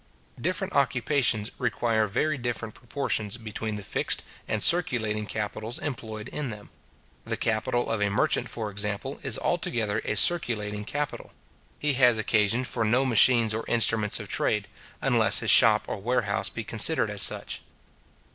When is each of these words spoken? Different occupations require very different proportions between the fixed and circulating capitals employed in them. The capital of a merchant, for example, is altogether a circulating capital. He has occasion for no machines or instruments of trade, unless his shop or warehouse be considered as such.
Different 0.41 0.73
occupations 0.73 1.51
require 1.59 2.07
very 2.07 2.35
different 2.35 2.73
proportions 2.73 3.37
between 3.37 3.75
the 3.75 3.83
fixed 3.83 4.23
and 4.47 4.63
circulating 4.63 5.27
capitals 5.27 5.77
employed 5.77 6.27
in 6.29 6.49
them. 6.49 6.71
The 7.23 7.37
capital 7.37 7.87
of 7.87 8.01
a 8.01 8.09
merchant, 8.09 8.49
for 8.49 8.71
example, 8.71 9.19
is 9.21 9.37
altogether 9.37 10.01
a 10.03 10.15
circulating 10.15 10.85
capital. 10.85 11.31
He 11.77 11.93
has 12.01 12.17
occasion 12.17 12.63
for 12.63 12.83
no 12.83 13.05
machines 13.05 13.53
or 13.53 13.63
instruments 13.67 14.19
of 14.19 14.27
trade, 14.27 14.67
unless 15.03 15.41
his 15.41 15.51
shop 15.51 15.85
or 15.87 15.97
warehouse 16.01 16.49
be 16.49 16.63
considered 16.63 17.11
as 17.11 17.21
such. 17.21 17.61